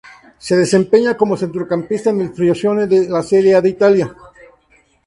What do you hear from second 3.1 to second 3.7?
Serie A de